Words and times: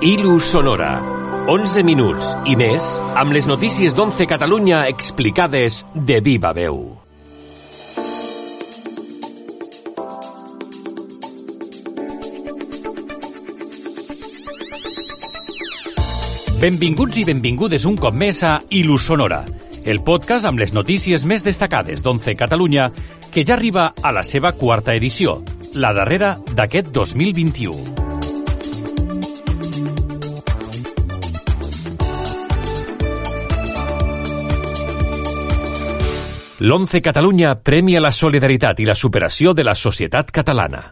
Ilu 0.00 0.38
Sonora. 0.40 0.94
11 1.50 1.82
minuts 1.84 2.30
i 2.48 2.54
més 2.56 2.86
amb 3.20 3.34
les 3.36 3.44
notícies 3.48 3.92
d'11 3.96 4.24
Catalunya 4.30 4.84
explicades 4.88 5.82
de 5.94 6.20
viva 6.24 6.54
veu. 6.56 6.78
Benvinguts 16.60 17.22
i 17.22 17.24
benvingudes 17.24 17.86
un 17.88 17.96
cop 17.96 18.12
més 18.12 18.42
a 18.44 18.58
Ilu 18.68 18.98
Sonora, 19.00 19.44
el 19.84 20.02
podcast 20.04 20.44
amb 20.48 20.60
les 20.60 20.74
notícies 20.76 21.24
més 21.24 21.44
destacades 21.46 22.04
d'11 22.04 22.36
Catalunya 22.36 22.90
que 23.32 23.46
ja 23.48 23.56
arriba 23.56 23.94
a 24.02 24.12
la 24.12 24.24
seva 24.26 24.52
quarta 24.52 24.94
edició, 24.94 25.40
la 25.74 25.94
darrera 25.96 26.36
d'aquest 26.52 26.92
2021. 26.92 27.99
L'11 36.60 37.00
Catalunya 37.00 37.54
premia 37.64 38.02
la 38.04 38.12
solidaritat 38.12 38.80
i 38.80 38.84
la 38.84 38.94
superació 38.94 39.54
de 39.56 39.64
la 39.64 39.72
societat 39.74 40.28
catalana. 40.30 40.82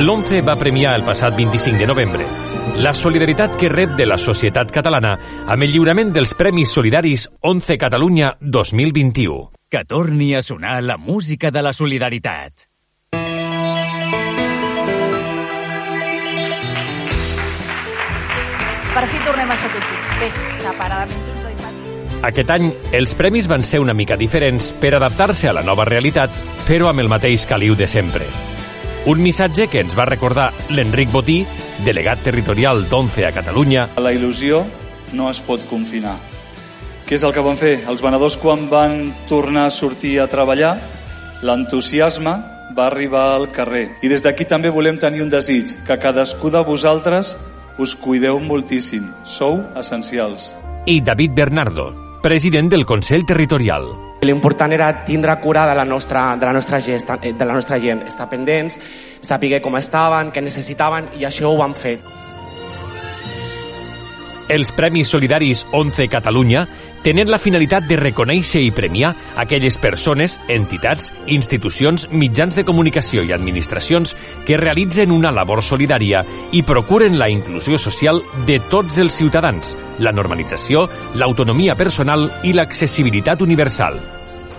L'11 0.00 0.40
va 0.40 0.56
premiar 0.56 0.94
el 0.96 1.04
passat 1.04 1.36
25 1.36 1.76
de 1.76 1.90
novembre 1.92 2.30
la 2.80 2.94
solidaritat 2.94 3.58
que 3.60 3.68
rep 3.68 3.90
de 3.98 4.06
la 4.06 4.16
societat 4.16 4.70
catalana 4.72 5.12
amb 5.44 5.66
el 5.66 5.74
lliurament 5.74 6.14
dels 6.14 6.32
Premis 6.38 6.72
Solidaris 6.72 7.26
11 7.44 7.76
Catalunya 7.76 8.36
2021. 8.40 9.50
Que 9.68 9.84
torni 9.84 10.34
a 10.34 10.40
sonar 10.40 10.80
la 10.82 10.96
música 10.96 11.50
de 11.50 11.62
la 11.62 11.74
solidaritat. 11.76 12.70
Per 18.90 19.04
fi 19.06 19.20
tornem 19.26 19.50
a 19.50 19.54
estar 19.60 19.74
tots 19.76 19.99
junts. 20.20 20.36
Bé, 20.36 20.62
separadament 20.62 21.46
oi, 21.46 21.54
Pati? 21.60 22.20
Aquest 22.28 22.50
any, 22.52 22.68
els 22.92 23.14
premis 23.16 23.48
van 23.48 23.64
ser 23.64 23.80
una 23.80 23.94
mica 23.96 24.16
diferents 24.20 24.72
per 24.76 24.94
adaptar-se 24.94 25.48
a 25.48 25.54
la 25.56 25.64
nova 25.64 25.86
realitat, 25.88 26.30
però 26.66 26.90
amb 26.90 27.00
el 27.00 27.08
mateix 27.08 27.46
caliu 27.48 27.74
de 27.74 27.88
sempre. 27.88 28.26
Un 29.08 29.22
missatge 29.24 29.66
que 29.72 29.80
ens 29.80 29.96
va 29.96 30.04
recordar 30.04 30.50
l'Enric 30.68 31.10
Botí, 31.10 31.46
delegat 31.86 32.20
territorial 32.20 32.84
d'11 32.90 33.24
a 33.24 33.32
Catalunya, 33.32 33.88
La 33.96 34.12
il·lusió 34.12 34.60
no 35.16 35.30
es 35.30 35.40
pot 35.40 35.64
confinar. 35.70 36.18
Què 37.08 37.16
és 37.16 37.24
el 37.24 37.32
que 37.32 37.42
van 37.42 37.56
fer? 37.56 37.80
Els 37.88 38.02
venedors 38.04 38.36
quan 38.38 38.68
van 38.70 39.08
tornar 39.26 39.66
a 39.66 39.74
sortir 39.74 40.20
a 40.20 40.28
treballar, 40.30 40.76
l'entusiasme 41.42 42.34
va 42.76 42.86
arribar 42.86 43.34
al 43.34 43.48
carrer. 43.50 43.96
I 44.04 44.12
des 44.12 44.22
d'aquí 44.22 44.44
també 44.44 44.70
volem 44.70 45.00
tenir 45.00 45.24
un 45.24 45.32
desig, 45.32 45.72
que 45.86 45.98
cadascú 45.98 46.52
de 46.52 46.60
vosaltres 46.62 47.34
us 47.80 47.96
cuideu 47.96 48.38
moltíssim. 48.38 49.08
Sou 49.24 49.64
essencials. 49.74 50.52
i 50.86 51.00
David 51.02 51.32
Bernardo, 51.34 52.18
president 52.22 52.70
del 52.70 52.86
Consell 52.86 53.26
Territorial. 53.26 53.84
L'important 54.22 54.72
era 54.72 55.04
tindre 55.04 55.36
cura 55.40 55.66
de 55.68 55.74
la 55.74 55.84
nostra, 55.84 56.36
de 56.36 56.46
la 56.46 56.52
nostra, 56.52 56.80
gent, 56.80 57.04
de 57.22 57.44
la 57.44 57.54
nostra 57.54 57.78
gent, 57.80 58.02
estar 58.08 58.28
pendents, 58.28 58.78
saber 59.20 59.60
com 59.60 59.76
estaven, 59.76 60.32
què 60.32 60.42
necessitaven, 60.42 61.12
i 61.20 61.24
això 61.28 61.52
ho 61.52 61.56
vam 61.60 61.76
fer. 61.76 61.98
Els 64.50 64.72
Premis 64.74 65.08
Solidaris 65.08 65.66
11 65.72 66.08
Catalunya 66.10 66.66
tenen 67.04 67.30
la 67.30 67.38
finalitat 67.40 67.86
de 67.88 67.98
reconèixer 68.00 68.62
i 68.64 68.70
premiar 68.74 69.14
aquelles 69.40 69.78
persones, 69.80 70.38
entitats, 70.48 71.10
institucions, 71.26 72.08
mitjans 72.12 72.56
de 72.56 72.64
comunicació 72.68 73.24
i 73.24 73.34
administracions 73.36 74.14
que 74.46 74.60
realitzen 74.60 75.12
una 75.14 75.32
labor 75.32 75.64
solidària 75.64 76.24
i 76.52 76.62
procuren 76.62 77.18
la 77.18 77.30
inclusió 77.32 77.78
social 77.78 78.22
de 78.46 78.60
tots 78.70 78.98
els 78.98 79.16
ciutadans, 79.16 79.76
la 79.98 80.12
normalització, 80.12 80.88
l'autonomia 81.16 81.76
personal 81.76 82.30
i 82.44 82.54
l'accessibilitat 82.56 83.42
universal. 83.42 84.00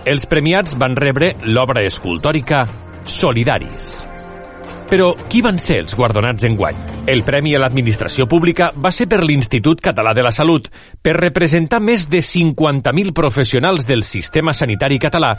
Els 0.04 0.26
premiats 0.26 0.74
van 0.78 0.96
rebre 0.98 1.36
l'obra 1.46 1.84
escultòrica 1.86 2.66
Solidaris. 3.04 4.11
Però 4.92 5.14
qui 5.16 5.40
van 5.40 5.56
ser 5.56 5.78
els 5.80 5.94
guardonats 5.96 6.44
en 6.44 6.52
guany? 6.52 6.76
El 7.08 7.22
Premi 7.24 7.54
a 7.56 7.60
l'Administració 7.62 8.26
Pública 8.28 8.66
va 8.76 8.90
ser 8.92 9.06
per 9.08 9.22
l'Institut 9.24 9.80
Català 9.80 10.10
de 10.12 10.20
la 10.20 10.32
Salut, 10.36 10.66
per 11.00 11.14
representar 11.16 11.78
més 11.80 12.10
de 12.12 12.18
50.000 12.20 13.14
professionals 13.16 13.86
del 13.88 14.04
sistema 14.04 14.52
sanitari 14.52 14.98
català 15.00 15.30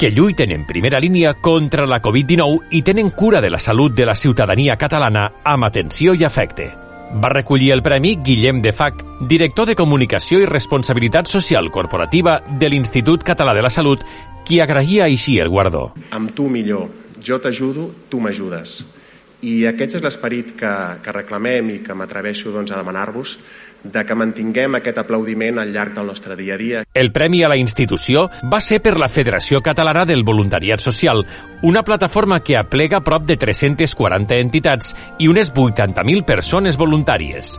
que 0.00 0.08
lluiten 0.08 0.54
en 0.56 0.64
primera 0.64 1.00
línia 1.04 1.34
contra 1.34 1.84
la 1.84 1.98
Covid-19 2.00 2.72
i 2.72 2.80
tenen 2.86 3.10
cura 3.10 3.42
de 3.44 3.50
la 3.52 3.60
salut 3.60 3.92
de 3.92 4.06
la 4.08 4.14
ciutadania 4.16 4.78
catalana 4.80 5.26
amb 5.44 5.68
atenció 5.68 6.14
i 6.16 6.24
afecte. 6.24 6.70
Va 7.12 7.34
recollir 7.34 7.68
el 7.76 7.84
premi 7.84 8.14
Guillem 8.16 8.64
de 8.64 8.72
Fac, 8.72 9.04
director 9.28 9.68
de 9.68 9.76
Comunicació 9.76 10.40
i 10.40 10.48
Responsabilitat 10.48 11.28
Social 11.28 11.68
Corporativa 11.68 12.38
de 12.48 12.72
l'Institut 12.72 13.28
Català 13.28 13.52
de 13.52 13.60
la 13.60 13.74
Salut, 13.76 14.00
qui 14.48 14.64
agraïa 14.64 15.04
així 15.04 15.36
el 15.38 15.52
guardó. 15.52 15.92
amb 16.10 16.32
tu 16.32 16.48
millor, 16.48 16.88
jo 17.20 17.36
t'ajudo, 17.38 17.90
tu 18.08 18.18
m'ajudes. 18.18 19.01
I 19.42 19.66
aquest 19.66 19.98
és 19.98 20.04
l'esperit 20.04 20.54
que, 20.58 20.72
que 21.02 21.14
reclamem 21.14 21.72
i 21.74 21.78
que 21.82 21.96
m'atreveixo 21.98 22.52
doncs, 22.54 22.70
a 22.70 22.78
demanar-vos 22.78 23.36
de 23.82 24.04
que 24.06 24.14
mantinguem 24.14 24.76
aquest 24.78 25.00
aplaudiment 25.02 25.58
al 25.58 25.72
llarg 25.74 25.96
del 25.96 26.06
nostre 26.06 26.36
dia 26.38 26.54
a 26.54 26.60
dia. 26.60 26.84
El 26.94 27.10
premi 27.12 27.42
a 27.42 27.50
la 27.50 27.58
institució 27.58 28.28
va 28.52 28.60
ser 28.62 28.78
per 28.82 28.94
la 29.00 29.10
Federació 29.10 29.60
Catalana 29.60 30.04
del 30.06 30.22
Voluntariat 30.22 30.80
Social, 30.80 31.24
una 31.62 31.82
plataforma 31.82 32.40
que 32.46 32.56
aplega 32.56 33.02
prop 33.02 33.26
de 33.26 33.36
340 33.36 34.38
entitats 34.38 34.94
i 35.18 35.28
unes 35.28 35.52
80.000 35.52 36.24
persones 36.24 36.78
voluntàries. 36.78 37.58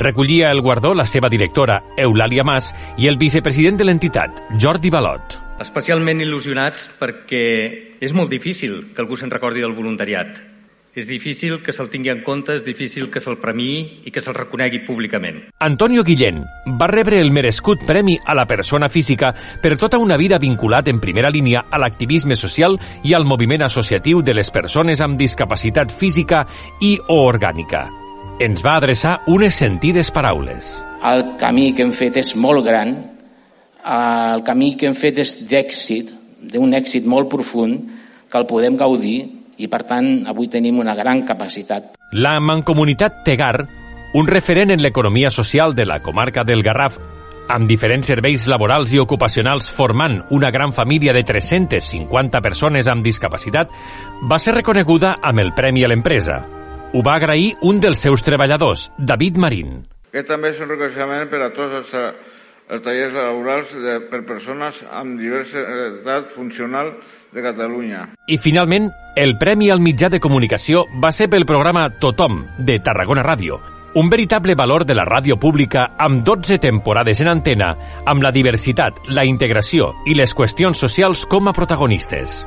Recollia 0.00 0.50
el 0.50 0.62
guardó 0.64 0.94
la 0.94 1.06
seva 1.06 1.28
directora, 1.28 1.82
Eulàlia 1.96 2.42
Mas, 2.42 2.72
i 2.98 3.06
el 3.06 3.18
vicepresident 3.20 3.78
de 3.78 3.86
l'entitat, 3.86 4.46
Jordi 4.58 4.90
Balot. 4.90 5.36
Especialment 5.60 6.22
il·lusionats 6.24 6.88
perquè 6.98 7.44
és 8.00 8.14
molt 8.16 8.32
difícil 8.32 8.94
que 8.94 9.04
algú 9.04 9.20
se'n 9.20 9.30
recordi 9.30 9.60
del 9.60 9.76
voluntariat. 9.76 10.49
És 10.90 11.06
difícil 11.06 11.60
que 11.62 11.70
se'l 11.70 11.86
tingui 11.86 12.10
en 12.10 12.24
compte, 12.26 12.56
és 12.58 12.64
difícil 12.66 13.06
que 13.14 13.20
se'l 13.22 13.36
premiï 13.38 14.02
i 14.02 14.10
que 14.10 14.18
se'l 14.18 14.34
reconegui 14.34 14.80
públicament. 14.82 15.38
Antonio 15.62 16.02
Guillén 16.02 16.42
va 16.80 16.88
rebre 16.90 17.20
el 17.22 17.30
merescut 17.30 17.84
premi 17.86 18.16
a 18.26 18.34
la 18.34 18.48
persona 18.50 18.88
física 18.90 19.30
per 19.62 19.76
tota 19.78 20.02
una 20.02 20.18
vida 20.18 20.40
vinculat 20.42 20.90
en 20.90 20.98
primera 20.98 21.30
línia 21.30 21.62
a 21.70 21.78
l'activisme 21.78 22.34
social 22.34 22.74
i 23.06 23.14
al 23.14 23.24
moviment 23.24 23.62
associatiu 23.62 24.18
de 24.20 24.34
les 24.34 24.50
persones 24.50 25.00
amb 25.00 25.14
discapacitat 25.20 25.94
física 25.94 26.42
i 26.82 26.96
o 27.06 27.22
orgànica. 27.22 27.86
Ens 28.42 28.64
va 28.66 28.74
adreçar 28.80 29.20
unes 29.30 29.54
sentides 29.54 30.10
paraules. 30.10 30.80
El 31.06 31.36
camí 31.38 31.70
que 31.70 31.86
hem 31.86 31.94
fet 31.94 32.18
és 32.18 32.34
molt 32.34 32.66
gran, 32.66 32.96
el 33.86 34.42
camí 34.42 34.74
que 34.76 34.90
hem 34.90 34.98
fet 34.98 35.22
és 35.22 35.38
d'èxit, 35.46 36.10
d'un 36.50 36.74
èxit 36.74 37.06
molt 37.06 37.30
profund, 37.30 37.84
que 38.30 38.38
el 38.38 38.50
podem 38.50 38.74
gaudir 38.80 39.39
i, 39.60 39.68
per 39.68 39.84
tant, 39.84 40.10
avui 40.30 40.48
tenim 40.48 40.80
una 40.80 40.96
gran 40.96 41.22
capacitat. 41.28 41.94
La 42.16 42.38
Mancomunitat 42.40 43.22
Tegar, 43.26 43.54
un 44.16 44.26
referent 44.26 44.72
en 44.72 44.82
l'economia 44.82 45.30
social 45.30 45.76
de 45.76 45.86
la 45.86 46.00
comarca 46.02 46.44
del 46.48 46.64
Garraf, 46.66 46.98
amb 47.50 47.66
diferents 47.68 48.06
serveis 48.06 48.46
laborals 48.50 48.94
i 48.94 49.00
ocupacionals 49.02 49.70
formant 49.74 50.20
una 50.30 50.50
gran 50.54 50.72
família 50.72 51.12
de 51.12 51.24
350 51.26 52.40
persones 52.40 52.88
amb 52.88 53.04
discapacitat, 53.04 53.70
va 54.30 54.38
ser 54.38 54.54
reconeguda 54.56 55.16
amb 55.22 55.42
el 55.42 55.52
Premi 55.56 55.84
a 55.84 55.90
l'Empresa. 55.90 56.40
Ho 56.94 57.02
va 57.06 57.16
agrair 57.18 57.52
un 57.66 57.80
dels 57.82 58.02
seus 58.02 58.24
treballadors, 58.26 58.88
David 58.98 59.38
Marín. 59.38 59.80
Aquest 60.10 60.30
també 60.30 60.50
és 60.50 60.60
un 60.62 60.70
reconeixement 60.70 61.28
per 61.30 61.42
a 61.44 61.50
tots 61.54 61.76
els, 61.80 61.92
els 62.70 62.84
tallers 62.86 63.14
laborals 63.14 63.74
de, 63.78 63.98
per 64.10 64.24
persones 64.26 64.82
amb 64.90 65.18
diversa 65.18 65.62
edat 66.00 66.30
funcional 66.34 66.96
de 67.32 67.42
Catalunya. 67.42 68.08
I 68.26 68.38
finalment, 68.38 68.90
el 69.16 69.36
Premi 69.38 69.70
al 69.70 69.80
mitjà 69.80 70.10
de 70.10 70.20
comunicació 70.20 70.86
va 71.02 71.12
ser 71.12 71.28
pel 71.30 71.46
programa 71.46 71.88
Tothom, 72.00 72.44
de 72.58 72.78
Tarragona 72.80 73.24
Ràdio, 73.26 73.60
un 73.94 74.10
veritable 74.10 74.54
valor 74.54 74.84
de 74.86 74.94
la 74.94 75.04
ràdio 75.04 75.38
pública 75.38 75.90
amb 75.98 76.22
12 76.24 76.58
temporades 76.58 77.20
en 77.20 77.28
antena, 77.28 77.72
amb 78.06 78.22
la 78.22 78.30
diversitat, 78.30 79.02
la 79.08 79.24
integració 79.24 79.94
i 80.06 80.14
les 80.14 80.34
qüestions 80.34 80.78
socials 80.78 81.26
com 81.26 81.48
a 81.48 81.54
protagonistes. 81.56 82.44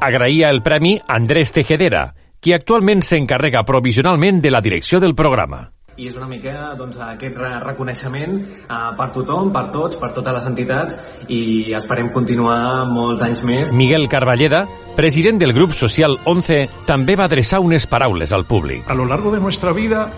Agraïa 0.00 0.50
el 0.50 0.62
premi 0.62 0.98
Andrés 1.08 1.54
Tejedera, 1.54 2.08
qui 2.40 2.52
actualment 2.52 3.00
s'encarrega 3.02 3.64
provisionalment 3.64 4.42
de 4.42 4.50
la 4.50 4.60
direcció 4.60 5.00
del 5.00 5.14
programa 5.14 5.73
i 5.96 6.08
és 6.08 6.16
una 6.18 6.26
mica 6.26 6.74
doncs, 6.78 6.98
aquest 6.98 7.36
reconeixement 7.64 8.38
eh, 8.42 8.78
per 8.98 9.08
tothom, 9.14 9.52
per 9.54 9.68
tots, 9.74 9.98
per 10.00 10.10
totes 10.16 10.36
les 10.38 10.48
entitats 10.50 10.96
i 11.28 11.74
esperem 11.78 12.10
continuar 12.14 12.86
molts 12.90 13.22
anys 13.26 13.44
més. 13.46 13.74
Miguel 13.74 14.08
Carballeda, 14.10 14.64
president 14.96 15.38
del 15.42 15.54
grup 15.56 15.76
social 15.76 16.18
11, 16.24 16.64
també 16.88 17.18
va 17.18 17.28
adreçar 17.28 17.62
unes 17.62 17.86
paraules 17.86 18.32
al 18.32 18.46
públic. 18.48 18.88
A 18.90 18.94
lo 18.94 19.06
largo 19.06 19.30
de 19.30 19.40
nuestra 19.40 19.72
vida, 19.72 20.10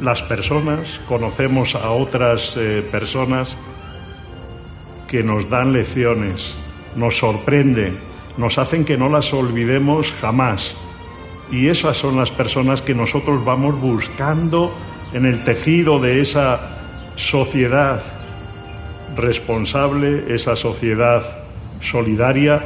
las 0.00 0.22
personas 0.22 1.00
conocemos 1.08 1.74
a 1.74 1.90
otras 1.90 2.54
eh, 2.56 2.86
personas 2.90 3.56
que 5.08 5.24
nos 5.24 5.50
dan 5.50 5.72
lecciones, 5.72 6.54
nos 6.94 7.18
sorprende 7.18 8.10
nos 8.36 8.58
hacen 8.58 8.84
que 8.84 8.96
no 8.96 9.08
las 9.08 9.32
olvidemos 9.32 10.12
jamás. 10.20 10.74
Y 11.50 11.68
esas 11.68 11.96
son 11.96 12.16
las 12.16 12.30
personas 12.30 12.80
que 12.80 12.94
nosotros 12.94 13.44
vamos 13.44 13.78
buscando 13.80 14.72
en 15.12 15.26
el 15.26 15.44
tejido 15.44 16.00
de 16.00 16.20
esa 16.20 16.60
sociedad 17.16 18.00
responsable, 19.16 20.34
esa 20.34 20.56
sociedad 20.56 21.22
solidaria 21.80 22.60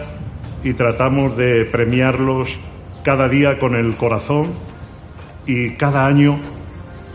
y 0.62 0.74
tratamos 0.74 1.36
de 1.36 1.64
premiarlos 1.64 2.48
cada 3.02 3.28
día 3.28 3.58
con 3.58 3.74
el 3.74 3.96
corazón 3.96 4.54
y 5.46 5.74
cada 5.76 6.06
año 6.06 6.38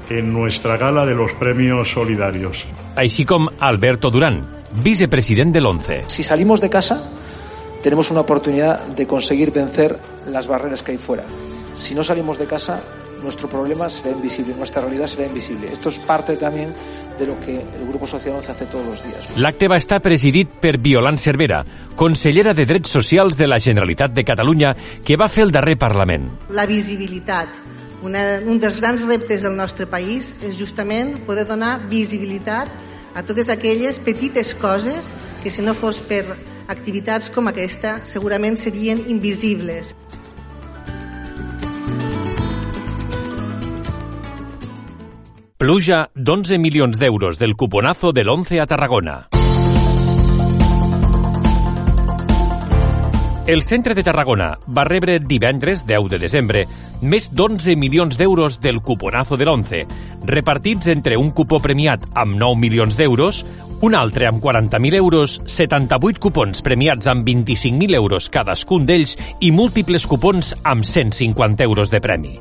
en 0.10 0.34
nuestra 0.34 0.78
gala 0.78 1.06
de 1.06 1.16
los 1.16 1.34
premios 1.34 1.92
solidarios. 1.92 2.66
Així 3.00 3.24
com 3.24 3.48
Alberto 3.60 4.10
Durán, 4.12 4.42
vicepresident 4.84 5.54
de 5.54 5.62
l'ONCE. 5.62 6.04
Si 6.08 6.24
salimos 6.24 6.60
de 6.60 6.70
casa, 6.70 7.00
tenemos 7.84 8.12
una 8.12 8.22
oportunidad 8.22 8.88
de 8.88 9.08
conseguir 9.08 9.52
vencer 9.52 9.98
las 10.28 10.48
barreras 10.48 10.84
que 10.84 10.92
hay 10.92 10.98
fuera. 10.98 11.24
Si 11.76 11.96
no 11.96 12.04
salimos 12.04 12.38
de 12.38 12.46
casa, 12.46 12.82
nuestro 13.22 13.48
problema 13.48 13.90
será 13.90 14.12
invisible, 14.12 14.54
nuestra 14.56 14.82
realidad 14.82 15.08
será 15.08 15.28
invisible. 15.28 15.72
Esto 15.72 15.90
es 15.90 16.00
parte 16.00 16.38
también 16.38 16.74
de 17.18 17.28
lo 17.28 17.40
que 17.40 17.60
el 17.60 17.88
Grupo 17.88 18.08
Social 18.08 18.36
11 18.36 18.52
hace 18.52 18.66
todos 18.66 18.86
los 18.86 19.04
días. 19.04 19.38
L'acte 19.38 19.68
va 19.68 19.78
estar 19.78 20.02
presidit 20.02 20.50
per 20.62 20.78
Violant 20.80 21.20
Cervera, 21.20 21.64
consellera 21.96 22.54
de 22.54 22.66
Drets 22.66 22.90
Socials 22.90 23.38
de 23.38 23.48
la 23.48 23.60
Generalitat 23.60 24.12
de 24.12 24.24
Catalunya, 24.24 24.76
que 25.04 25.18
va 25.18 25.28
fer 25.28 25.44
el 25.44 25.52
darrer 25.52 25.78
Parlament. 25.78 26.30
La 26.50 26.66
visibilitat. 26.66 27.60
Una, 28.02 28.40
un 28.48 28.62
dels 28.64 28.78
grans 28.80 29.04
reptes 29.04 29.44
del 29.44 29.58
nostre 29.60 29.86
país 29.86 30.38
és 30.48 30.56
justament 30.56 31.18
poder 31.28 31.44
donar 31.48 31.82
visibilitat 31.92 32.72
a 33.14 33.26
totes 33.28 33.50
aquelles 33.52 34.00
petites 34.00 34.54
coses 34.56 35.12
que 35.44 35.52
si 35.52 35.62
no 35.62 35.76
fos 35.76 36.00
per 36.00 36.24
activitats 36.70 37.28
com 37.34 37.50
aquesta 37.50 37.98
segurament 38.08 38.56
serien 38.56 39.02
invisibles. 39.12 39.96
Pluja 45.60 46.06
d'11 46.16 46.58
milions 46.58 46.98
d'euros 47.02 47.38
del 47.38 47.58
cuponazo 47.58 48.14
de 48.14 48.24
l'11 48.24 48.62
a 48.62 48.66
Tarragona. 48.66 49.16
El 53.46 53.64
centre 53.64 53.94
de 53.94 54.06
Tarragona 54.08 54.54
va 54.72 54.86
rebre 54.88 55.18
divendres 55.20 55.84
10 55.84 56.08
de 56.14 56.20
desembre 56.22 56.62
més 57.02 57.28
d'11 57.36 57.76
milions 57.76 58.16
d'euros 58.16 58.62
del 58.64 58.80
cuponazo 58.80 59.36
de 59.36 59.44
l'11, 59.44 59.82
repartits 60.24 60.88
entre 60.96 61.18
un 61.20 61.34
cupó 61.36 61.60
premiat 61.60 62.08
amb 62.14 62.40
9 62.40 62.56
milions 62.56 62.96
d'euros, 62.96 63.42
un 63.82 64.00
altre 64.00 64.30
amb 64.32 64.40
40.000 64.40 64.96
euros, 64.96 65.42
78 65.44 66.24
cupons 66.24 66.64
premiats 66.64 67.12
amb 67.12 67.28
25.000 67.28 68.00
euros 68.00 68.32
cadascun 68.32 68.88
d'ells 68.88 69.18
i 69.42 69.52
múltiples 69.52 70.08
cupons 70.08 70.56
amb 70.64 70.88
150 70.88 71.68
euros 71.68 71.92
de 71.92 72.00
premi. 72.00 72.38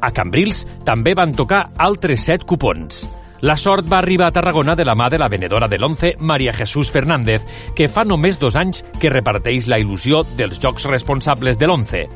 A 0.00 0.12
Cambrils 0.12 0.64
també 0.84 1.14
van 1.14 1.34
tocar 1.34 1.68
altres 1.76 2.24
7 2.26 2.46
cupons. 2.46 3.06
La 3.40 3.56
sort 3.60 3.84
va 3.86 3.98
arribar 3.98 4.30
a 4.30 4.32
Tarragona 4.32 4.74
de 4.74 4.84
la 4.84 4.94
mà 4.96 5.10
de 5.12 5.18
la 5.20 5.28
venedora 5.28 5.68
de 5.68 5.76
l'11, 5.76 6.16
Maria 6.18 6.54
Jesús 6.56 6.90
Fernández, 6.90 7.44
que 7.76 7.88
fa 7.88 8.04
només 8.04 8.40
dos 8.40 8.56
anys 8.56 8.82
que 9.00 9.10
reparteix 9.12 9.68
la 9.68 9.78
il·lusió 9.78 10.22
dels 10.38 10.58
jocs 10.62 10.88
responsables 10.88 11.60
de 11.60 11.68
l'11. 11.68 12.06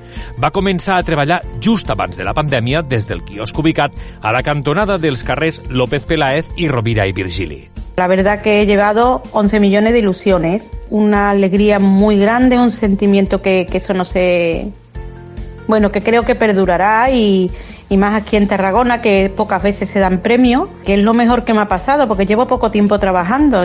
Va 0.40 0.50
començar 0.50 0.96
a 0.96 1.04
treballar 1.04 1.42
just 1.60 1.90
abans 1.92 2.16
de 2.16 2.24
la 2.24 2.34
pandèmia 2.34 2.82
des 2.82 3.06
del 3.06 3.20
quiosc 3.22 3.58
ubicat 3.58 3.92
a 4.22 4.32
la 4.32 4.42
cantonada 4.42 4.96
dels 4.98 5.22
carrers 5.24 5.60
López 5.68 6.08
Peláez 6.08 6.48
i 6.56 6.68
Rovira 6.68 7.06
i 7.06 7.12
Virgili. 7.12 7.68
La 7.98 8.06
verdad 8.06 8.40
que 8.40 8.62
he 8.62 8.66
llevado 8.66 9.20
11 9.32 9.60
millones 9.60 9.92
de 9.92 9.98
ilusiones, 9.98 10.70
una 10.88 11.30
alegría 11.30 11.78
muy 11.78 12.18
grande, 12.18 12.58
un 12.58 12.72
sentimiento 12.72 13.42
que, 13.42 13.66
que 13.70 13.76
eso 13.76 13.92
no 13.92 14.06
se... 14.06 14.72
Bueno, 15.70 15.92
que 15.92 16.00
creo 16.00 16.24
que 16.24 16.34
perdurará 16.34 17.12
y, 17.12 17.48
y 17.88 17.96
más 17.96 18.16
aquí 18.16 18.36
en 18.36 18.48
Tarragona, 18.48 19.00
que 19.00 19.30
pocas 19.34 19.62
veces 19.62 19.88
se 19.88 20.00
dan 20.00 20.18
premios, 20.18 20.68
que 20.84 20.94
es 20.94 20.98
lo 20.98 21.14
mejor 21.14 21.44
que 21.44 21.54
me 21.54 21.60
ha 21.60 21.68
pasado, 21.68 22.08
porque 22.08 22.26
llevo 22.26 22.48
poco 22.48 22.72
tiempo 22.72 22.98
trabajando. 22.98 23.62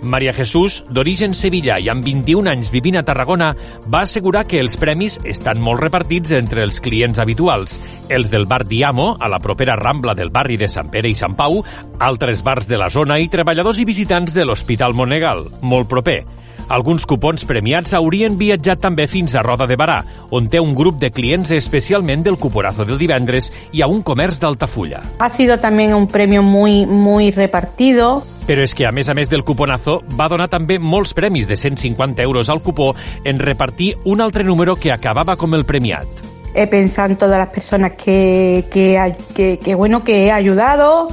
Maria 0.00 0.32
Jesús, 0.32 0.84
d'origen 0.88 1.34
sevillà 1.34 1.80
i 1.82 1.90
amb 1.90 2.06
21 2.06 2.52
anys 2.52 2.70
vivint 2.70 3.00
a 3.00 3.02
Tarragona, 3.02 3.50
va 3.90 4.04
assegurar 4.06 4.44
que 4.46 4.62
els 4.62 4.78
premis 4.78 5.18
estan 5.26 5.58
molt 5.58 5.82
repartits 5.82 6.30
entre 6.38 6.62
els 6.62 6.78
clients 6.78 7.18
habituals, 7.18 7.80
els 8.08 8.30
del 8.30 8.46
bar 8.46 8.62
Diamo, 8.70 9.16
a 9.18 9.26
la 9.26 9.42
propera 9.42 9.74
Rambla 9.74 10.14
del 10.14 10.30
barri 10.30 10.62
de 10.62 10.70
Sant 10.70 10.94
Pere 10.94 11.10
i 11.10 11.18
Sant 11.18 11.34
Pau, 11.34 11.64
altres 11.98 12.46
bars 12.46 12.70
de 12.70 12.78
la 12.78 12.86
zona 12.86 13.18
i 13.18 13.26
treballadors 13.26 13.82
i 13.82 13.90
visitants 13.90 14.30
de 14.30 14.46
l'Hospital 14.46 14.94
Monegal, 14.94 15.48
molt 15.66 15.90
proper. 15.90 16.22
Alguns 16.68 17.06
cupons 17.08 17.46
premiats 17.48 17.94
haurien 17.96 18.34
viatjat 18.36 18.82
també 18.82 19.06
fins 19.08 19.32
a 19.32 19.42
Roda 19.42 19.64
de 19.66 19.76
Barà, 19.80 20.02
on 20.36 20.50
té 20.52 20.60
un 20.60 20.74
grup 20.76 20.98
de 21.00 21.08
clients 21.08 21.48
especialment 21.56 22.26
del 22.26 22.36
cuporazo 22.36 22.84
del 22.84 22.98
divendres 23.00 23.48
i 23.72 23.80
a 23.80 23.88
un 23.88 24.02
comerç 24.04 24.36
d'Altafulla. 24.42 25.00
Ha 25.18 25.30
sido 25.30 25.58
también 25.58 25.94
un 25.94 26.06
premio 26.06 26.42
muy, 26.42 26.84
muy 26.84 27.30
repartido. 27.30 28.22
Però 28.44 28.60
és 28.64 28.74
que, 28.76 28.84
a 28.84 28.92
més 28.92 29.08
a 29.08 29.16
més 29.16 29.32
del 29.32 29.44
cuponazo, 29.48 30.02
va 30.12 30.28
donar 30.28 30.50
també 30.52 30.76
molts 30.78 31.14
premis 31.16 31.48
de 31.48 31.56
150 31.56 32.22
euros 32.22 32.52
al 32.52 32.60
cupó 32.60 32.94
en 33.24 33.40
repartir 33.40 33.94
un 34.04 34.20
altre 34.20 34.44
número 34.44 34.76
que 34.76 34.92
acabava 34.92 35.36
com 35.36 35.56
el 35.56 35.64
premiat. 35.64 36.08
He 36.54 36.66
pensado 36.66 37.08
en 37.08 37.16
todas 37.16 37.38
las 37.38 37.48
personas 37.48 37.92
que, 37.92 38.66
que, 38.70 39.16
que, 39.34 39.58
que 39.58 39.74
bueno, 39.74 40.02
que 40.04 40.26
he 40.26 40.32
ayudado, 40.32 41.08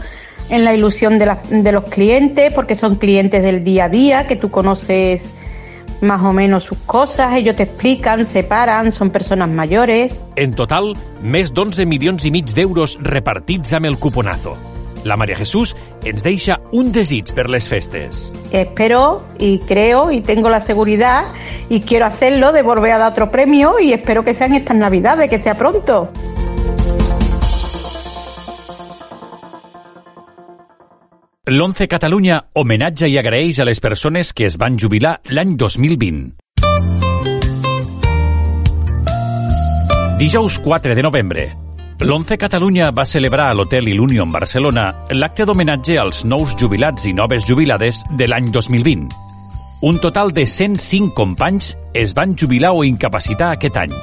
en 0.49 0.63
la 0.63 0.75
ilusión 0.75 1.17
de, 1.17 1.25
la, 1.25 1.39
de 1.49 1.71
los 1.71 1.85
clientes, 1.85 2.53
porque 2.53 2.75
son 2.75 2.95
clientes 2.95 3.41
del 3.41 3.63
día 3.63 3.85
a 3.85 3.89
día, 3.89 4.27
que 4.27 4.35
tú 4.35 4.49
conoces 4.49 5.33
más 6.01 6.21
o 6.21 6.33
menos 6.33 6.63
sus 6.63 6.77
cosas, 6.79 7.35
ellos 7.35 7.55
te 7.55 7.63
explican, 7.63 8.25
se 8.25 8.43
paran, 8.43 8.91
son 8.91 9.09
personas 9.09 9.49
mayores. 9.49 10.19
En 10.35 10.53
total, 10.53 10.93
més 11.21 11.53
d'11 11.53 11.85
milions 11.85 12.25
i 12.25 12.31
mig 12.31 12.51
d'euros 12.55 12.97
repartits 13.01 13.73
amb 13.73 13.89
el 13.89 13.99
cuponazo. 13.99 14.55
La 15.05 15.17
María 15.17 15.35
Jesús 15.35 15.75
ens 16.03 16.23
deixa 16.25 16.57
un 16.73 16.89
desig 16.91 17.29
per 17.37 17.45
les 17.53 17.69
festes. 17.69 18.31
Espero 18.49 19.23
y 19.37 19.59
creo 19.59 20.11
y 20.11 20.21
tengo 20.21 20.49
la 20.49 20.61
seguridad 20.61 21.25
y 21.69 21.81
quiero 21.81 22.07
hacerlo 22.07 22.51
de 22.51 22.63
volver 22.63 22.93
a 22.93 22.97
dar 22.97 23.11
otro 23.11 23.29
premio 23.29 23.79
y 23.79 23.93
espero 23.93 24.23
que 24.23 24.33
sean 24.33 24.55
estas 24.55 24.75
navidades, 24.75 25.29
que 25.29 25.39
sea 25.39 25.53
pronto. 25.53 26.09
L'11 31.45 31.85
Catalunya 31.85 32.39
homenatja 32.57 33.05
i 33.05 33.19
agraeix 33.21 33.59
a 33.61 33.65
les 33.67 33.77
persones 33.77 34.31
que 34.33 34.47
es 34.47 34.55
van 34.57 34.79
jubilar 34.81 35.11
l'any 35.29 35.51
2020. 35.61 36.39
Dijous 40.17 40.57
4 40.65 40.95
de 40.97 41.03
novembre, 41.05 41.43
l'11 42.01 42.39
Catalunya 42.41 42.87
va 42.89 43.05
celebrar 43.05 43.51
a 43.51 43.53
l'Hotel 43.53 43.91
Ilunion 43.91 44.31
Barcelona 44.33 44.87
l'acte 45.13 45.45
d'homenatge 45.45 45.99
als 46.01 46.23
nous 46.25 46.55
jubilats 46.57 47.05
i 47.05 47.13
noves 47.13 47.45
jubilades 47.45 48.01
de 48.17 48.25
l'any 48.25 48.49
2020. 48.49 49.05
Un 49.85 50.01
total 50.01 50.33
de 50.33 50.47
105 50.49 51.13
companys 51.13 51.75
es 51.93 52.17
van 52.17 52.33
jubilar 52.33 52.73
o 52.73 52.81
incapacitar 52.83 53.51
aquest 53.53 53.77
any. 53.77 53.93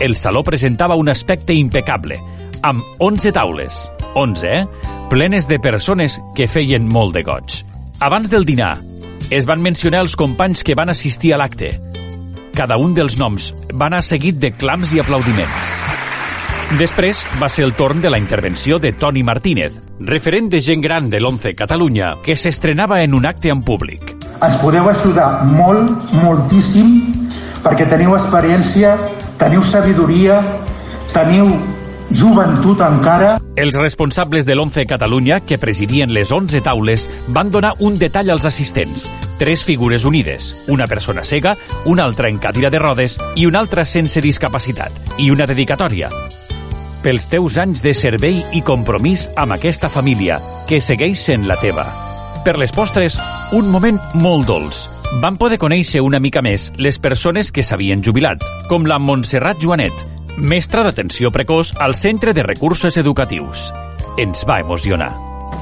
El 0.00 0.16
saló 0.16 0.40
presentava 0.42 0.96
un 0.96 1.12
aspecte 1.12 1.52
impecable, 1.52 2.16
amb 2.66 2.82
11 2.98 3.30
taules, 3.30 3.90
11, 4.14 4.46
eh? 4.50 4.66
plenes 5.08 5.46
de 5.46 5.60
persones 5.62 6.20
que 6.34 6.48
feien 6.50 6.88
molt 6.90 7.14
de 7.14 7.22
goig. 7.22 7.60
Abans 8.02 8.26
del 8.32 8.44
dinar, 8.44 8.80
es 9.30 9.46
van 9.46 9.62
mencionar 9.62 10.00
els 10.02 10.16
companys 10.18 10.64
que 10.66 10.74
van 10.74 10.90
assistir 10.90 11.32
a 11.34 11.38
l'acte. 11.38 11.76
Cada 12.56 12.78
un 12.82 12.96
dels 12.96 13.18
noms 13.20 13.52
va 13.70 13.86
anar 13.86 14.02
seguit 14.02 14.40
de 14.42 14.50
clams 14.50 14.90
i 14.96 14.98
aplaudiments. 14.98 15.76
Després 16.80 17.22
va 17.38 17.46
ser 17.52 17.68
el 17.68 17.76
torn 17.78 18.02
de 18.02 18.10
la 18.10 18.18
intervenció 18.18 18.80
de 18.82 18.90
Toni 18.98 19.22
Martínez, 19.22 19.78
referent 20.00 20.50
de 20.50 20.58
gent 20.58 20.82
gran 20.82 21.06
de 21.08 21.20
l'11 21.22 21.54
Catalunya, 21.54 22.16
que 22.26 22.34
s'estrenava 22.34 22.98
en 23.04 23.14
un 23.14 23.30
acte 23.30 23.54
en 23.54 23.62
públic. 23.62 24.16
Ens 24.42 24.58
podeu 24.58 24.90
ajudar 24.90 25.46
molt, 25.46 26.10
moltíssim, 26.18 27.30
perquè 27.62 27.86
teniu 27.86 28.18
experiència, 28.18 28.96
teniu 29.38 29.62
sabidoria, 29.62 30.42
teniu 31.14 31.54
joventut 32.10 32.80
encara. 32.80 33.36
Els 33.56 33.76
responsables 33.78 34.46
de 34.46 34.54
l'11 34.54 34.86
Catalunya, 34.86 35.40
que 35.40 35.58
presidien 35.58 36.12
les 36.14 36.32
11 36.32 36.60
taules, 36.62 37.08
van 37.28 37.50
donar 37.50 37.74
un 37.80 37.98
detall 37.98 38.30
als 38.30 38.44
assistents. 38.44 39.10
Tres 39.38 39.64
figures 39.64 40.04
unides, 40.04 40.54
una 40.68 40.86
persona 40.86 41.24
cega, 41.24 41.56
una 41.84 42.04
altra 42.04 42.28
en 42.28 42.38
cadira 42.38 42.70
de 42.70 42.78
rodes 42.78 43.18
i 43.34 43.46
una 43.46 43.60
altra 43.60 43.84
sense 43.84 44.20
discapacitat, 44.20 44.92
i 45.18 45.30
una 45.30 45.46
dedicatòria. 45.46 46.10
Pels 47.02 47.28
teus 47.30 47.56
anys 47.58 47.82
de 47.84 47.94
servei 47.94 48.42
i 48.56 48.62
compromís 48.66 49.28
amb 49.36 49.54
aquesta 49.54 49.90
família, 49.92 50.40
que 50.66 50.80
segueix 50.80 51.20
sent 51.22 51.46
la 51.46 51.58
teva. 51.60 51.86
Per 52.46 52.56
les 52.58 52.70
postres, 52.70 53.18
un 53.52 53.70
moment 53.70 53.98
molt 54.22 54.46
dolç. 54.46 54.86
Van 55.22 55.38
poder 55.38 55.58
conèixer 55.58 56.02
una 56.02 56.18
mica 56.22 56.42
més 56.42 56.72
les 56.78 56.98
persones 56.98 57.52
que 57.54 57.62
s'havien 57.62 58.02
jubilat, 58.02 58.42
com 58.68 58.86
la 58.86 58.98
Montserrat 58.98 59.62
Joanet, 59.62 60.15
mestra 60.36 60.82
d'atenció 60.84 61.30
precoç 61.32 61.72
al 61.80 61.94
Centre 61.94 62.34
de 62.36 62.42
Recursos 62.44 62.96
Educatius. 62.96 63.70
Ens 64.20 64.44
va 64.48 64.60
emocionar. 64.60 65.14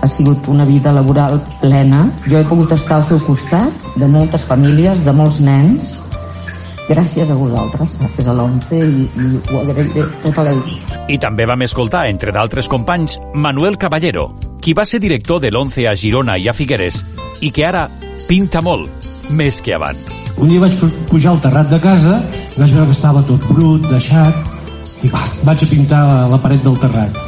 Ha 0.03 0.09
sigut 0.09 0.49
una 0.49 0.65
vida 0.65 0.93
laboral 0.93 1.41
plena. 1.61 2.09
Jo 2.27 2.41
he 2.41 2.49
pogut 2.49 2.73
estar 2.75 2.99
al 2.99 3.07
seu 3.09 3.21
costat 3.25 3.95
de 3.97 4.09
moltes 4.11 4.43
famílies, 4.49 5.05
de 5.05 5.13
molts 5.15 5.41
nens, 5.41 5.95
gràcies 6.89 7.31
a 7.31 7.37
vosaltres, 7.39 7.95
gràcies 8.01 8.29
a 8.29 8.35
l'ONCE 8.37 8.81
i, 8.81 9.07
i 9.07 9.29
ho 9.39 9.61
agrairé 9.63 10.09
tota 10.25 10.45
la 10.45 10.57
vida. 10.59 11.05
I 11.09 11.19
també 11.23 11.47
vam 11.47 11.63
escoltar, 11.65 12.07
entre 12.11 12.35
d'altres 12.35 12.69
companys, 12.69 13.19
Manuel 13.35 13.79
Caballero, 13.79 14.33
qui 14.61 14.75
va 14.75 14.85
ser 14.85 15.01
director 15.01 15.41
de 15.41 15.53
l'ONCE 15.53 15.87
a 15.89 15.95
Girona 15.97 16.37
i 16.37 16.49
a 16.49 16.57
Figueres 16.57 17.05
i 17.41 17.53
que 17.53 17.65
ara 17.67 17.87
pinta 18.29 18.61
molt, 18.65 18.91
més 19.31 19.61
que 19.65 19.75
abans. 19.77 20.25
Un 20.37 20.51
dia 20.51 20.61
vaig 20.61 20.77
pujar 21.09 21.35
al 21.35 21.41
terrat 21.45 21.71
de 21.71 21.81
casa, 21.81 22.19
vaig 22.57 22.73
veure 22.73 22.91
que 22.91 22.99
estava 22.99 23.23
tot 23.29 23.47
brut, 23.49 23.87
deixat, 23.89 24.54
i 25.05 25.13
va, 25.13 25.23
vaig 25.45 25.63
a 25.65 25.71
pintar 25.71 26.03
la, 26.09 26.19
la 26.33 26.41
paret 26.41 26.63
del 26.65 26.77
terrat. 26.81 27.19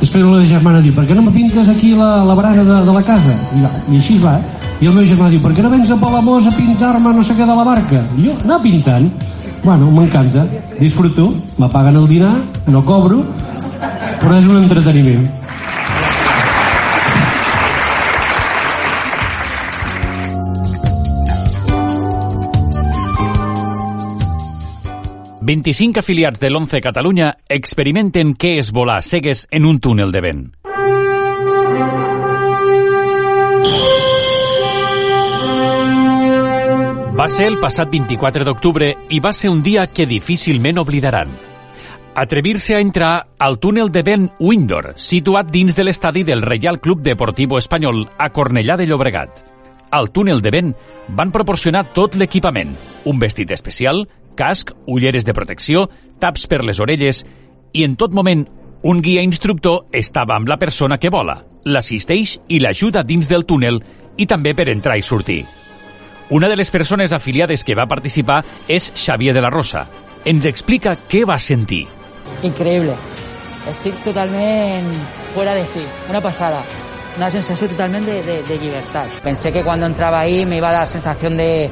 Després 0.00 0.24
la 0.24 0.44
germana 0.48 0.80
diu, 0.82 0.94
per 0.96 1.04
què 1.06 1.16
no 1.16 1.22
me 1.26 1.32
pintes 1.34 1.68
aquí 1.70 1.92
la, 1.96 2.24
la 2.26 2.34
barana 2.34 2.64
de, 2.64 2.78
de 2.86 2.94
la 2.96 3.02
casa? 3.06 3.34
I, 3.56 3.62
va, 3.64 3.72
I 3.92 4.00
així 4.00 4.16
va. 4.22 4.38
I 4.80 4.88
el 4.88 4.96
meu 4.96 5.04
germà 5.04 5.28
diu, 5.30 5.42
per 5.44 5.52
què 5.56 5.64
no 5.64 5.72
vens 5.72 5.92
a 5.92 5.98
Palamós 6.00 6.48
a 6.48 6.54
pintar-me 6.56 7.12
no 7.16 7.24
sé 7.26 7.36
què 7.36 7.44
de 7.44 7.56
la 7.56 7.66
barca? 7.68 8.00
I 8.16 8.30
jo, 8.30 8.38
anar 8.46 8.62
pintant. 8.64 9.10
Bueno, 9.60 9.90
m'encanta. 9.92 10.46
Disfruto, 10.78 11.28
m'apaguen 11.60 12.00
el 12.00 12.08
dinar, 12.08 12.32
no 12.72 12.80
cobro, 12.86 13.20
però 14.22 14.38
és 14.38 14.48
un 14.48 14.62
entreteniment. 14.62 15.28
25 25.42 26.00
afiliats 26.00 26.40
de 26.40 26.50
l'11 26.50 26.82
Catalunya 26.84 27.30
experimenten 27.48 28.34
què 28.36 28.58
és 28.60 28.68
volar 28.76 28.98
cegues 29.00 29.46
en 29.50 29.64
un 29.64 29.78
túnel 29.80 30.12
de 30.12 30.20
vent. 30.20 30.42
Va 37.16 37.28
ser 37.32 37.46
el 37.48 37.56
passat 37.60 37.88
24 37.88 38.44
d'octubre 38.44 38.90
i 39.08 39.20
va 39.20 39.32
ser 39.32 39.48
un 39.48 39.62
dia 39.64 39.86
que 39.88 40.04
difícilment 40.04 40.78
oblidaran. 40.80 41.32
Atrevir-se 42.20 42.76
a 42.76 42.84
entrar 42.84 43.12
al 43.38 43.58
túnel 43.60 43.88
de 43.92 44.02
vent 44.04 44.28
Windor, 44.40 44.92
situat 44.96 45.48
dins 45.48 45.76
de 45.76 45.84
l'estadi 45.84 46.24
del 46.24 46.42
Reial 46.42 46.80
Club 46.80 47.00
Deportivo 47.00 47.56
Espanyol 47.56 48.10
a 48.18 48.28
Cornellà 48.28 48.76
de 48.76 48.86
Llobregat. 48.86 49.44
Al 49.90 50.12
túnel 50.12 50.40
de 50.40 50.50
vent 50.54 50.74
van 51.08 51.32
proporcionar 51.32 51.86
tot 51.96 52.14
l'equipament, 52.14 52.76
un 53.04 53.18
vestit 53.18 53.50
especial, 53.50 54.04
casc, 54.36 54.72
ulleres 54.86 55.26
de 55.26 55.34
protecció, 55.34 55.88
taps 56.18 56.46
per 56.46 56.62
les 56.64 56.80
orelles 56.80 57.24
i 57.72 57.84
en 57.84 57.96
tot 57.96 58.14
moment 58.14 58.46
un 58.82 59.02
guia 59.04 59.22
instructor 59.22 59.86
estava 59.92 60.36
amb 60.36 60.48
la 60.48 60.58
persona 60.58 60.98
que 60.98 61.10
vola, 61.12 61.40
l'assisteix 61.64 62.38
i 62.48 62.60
l'ajuda 62.60 63.02
dins 63.04 63.28
del 63.28 63.44
túnel 63.44 63.82
i 64.16 64.26
també 64.26 64.54
per 64.56 64.70
entrar 64.72 64.96
i 64.96 65.04
sortir. 65.04 65.44
Una 66.30 66.48
de 66.48 66.56
les 66.56 66.70
persones 66.70 67.12
afiliades 67.12 67.64
que 67.64 67.74
va 67.74 67.88
participar 67.90 68.42
és 68.68 68.92
Xavier 68.94 69.34
de 69.34 69.42
la 69.42 69.50
Rosa. 69.50 69.84
Ens 70.24 70.46
explica 70.46 70.94
què 71.10 71.24
va 71.26 71.38
sentir. 71.42 71.86
Increïble. 72.46 72.94
Estic 73.68 73.98
totalment 74.04 74.86
fuera 75.34 75.56
de 75.58 75.66
sí. 75.66 75.82
Una 76.08 76.20
passada. 76.22 76.62
Una 77.18 77.30
sensació 77.34 77.68
totalment 77.68 78.06
de, 78.06 78.20
de, 78.22 78.38
de 78.46 78.58
llibertat. 78.62 79.20
Pensé 79.24 79.52
que 79.52 79.64
cuando 79.64 79.86
entraba 79.86 80.20
ahí 80.20 80.46
me 80.46 80.58
iba 80.58 80.70
a 80.70 80.72
dar 80.72 80.86
sensación 80.86 81.36
de, 81.36 81.68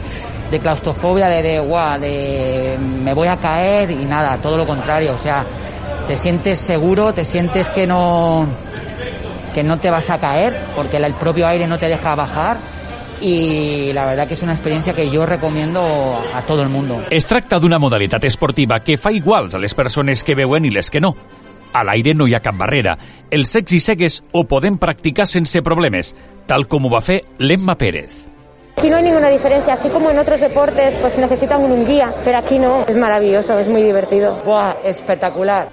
de 0.50 0.58
claustrofobia, 0.58 1.28
de, 1.28 1.42
de, 1.42 1.58
de 2.00 2.78
me 2.78 3.14
voy 3.14 3.28
a 3.28 3.36
caer 3.36 3.90
y 3.90 4.04
nada, 4.04 4.36
todo 4.38 4.56
lo 4.56 4.66
contrario. 4.66 5.14
O 5.14 5.18
sea, 5.18 5.44
te 6.06 6.16
sientes 6.16 6.58
seguro, 6.58 7.12
te 7.12 7.24
sientes 7.24 7.68
que 7.68 7.86
no, 7.86 8.46
que 9.54 9.62
no 9.62 9.78
te 9.78 9.90
vas 9.90 10.10
a 10.10 10.18
caer 10.18 10.56
porque 10.74 10.96
el 10.96 11.14
propio 11.14 11.46
aire 11.46 11.66
no 11.66 11.78
te 11.78 11.88
deja 11.88 12.14
bajar 12.14 12.58
i 13.20 13.90
la 13.94 14.04
veritat 14.06 14.30
que 14.30 14.36
és 14.36 14.44
una 14.46 14.54
experiència 14.54 14.94
que 14.94 15.08
jo 15.10 15.26
recomiendo 15.26 15.82
a 15.82 16.42
tot 16.46 16.60
el 16.62 16.70
mundo. 16.70 17.00
Es 17.10 17.26
tracta 17.26 17.58
d'una 17.58 17.80
modalitat 17.82 18.24
esportiva 18.24 18.80
que 18.80 18.98
fa 18.98 19.12
iguals 19.12 19.54
a 19.54 19.62
les 19.62 19.74
persones 19.74 20.22
que 20.24 20.38
veuen 20.38 20.68
i 20.68 20.70
les 20.70 20.90
que 20.90 21.02
no. 21.02 21.14
A 21.72 21.82
l'aire 21.84 22.14
no 22.14 22.26
hi 22.26 22.34
ha 22.34 22.44
cap 22.44 22.56
barrera. 22.56 22.96
Els 23.30 23.50
secs 23.52 23.74
i 23.76 23.82
cegues 23.82 24.22
ho 24.32 24.46
podem 24.48 24.78
practicar 24.78 25.26
sense 25.26 25.62
problemes, 25.66 26.14
tal 26.46 26.66
com 26.70 26.86
ho 26.86 26.94
va 26.94 27.04
fer 27.04 27.24
l'Emma 27.38 27.76
Pérez. 27.76 28.27
Aquí 28.78 28.90
no 28.90 28.96
hay 28.96 29.02
ninguna 29.02 29.28
diferencia, 29.28 29.72
así 29.72 29.88
como 29.88 30.08
en 30.08 30.18
otros 30.20 30.40
deportes 30.40 30.94
pues 30.98 31.18
necesitan 31.18 31.64
un 31.64 31.84
guía, 31.84 32.14
pero 32.22 32.38
aquí 32.38 32.60
no. 32.60 32.82
Es 32.86 32.94
maravilloso, 32.94 33.58
es 33.58 33.66
muy 33.66 33.82
divertido. 33.82 34.40
¡Buah! 34.44 34.76
Espectacular. 34.84 35.68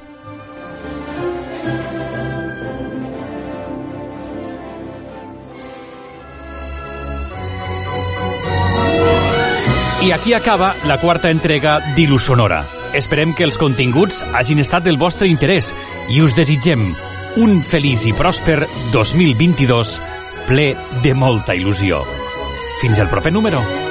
I 10.02 10.12
aquí 10.12 10.34
acaba 10.34 10.74
la 10.88 11.00
quarta 11.00 11.30
entrega 11.30 11.82
d'Ilus 11.96 12.24
Sonora. 12.26 12.66
Esperem 12.96 13.36
que 13.36 13.46
els 13.46 13.60
continguts 13.62 14.26
hagin 14.34 14.66
estat 14.66 14.82
del 14.82 14.98
vostre 14.98 15.30
interès 15.30 15.76
i 16.10 16.26
us 16.26 16.34
desitgem 16.34 16.90
un 17.38 17.58
feliç 17.62 18.10
i 18.10 18.18
pròsper 18.18 18.64
2022 18.94 20.00
ple 20.50 20.72
de 21.04 21.14
molta 21.14 21.54
il·lusió. 21.54 22.25
Fins 22.86 23.00
al 23.00 23.08
proper 23.10 23.34
número. 23.34 23.85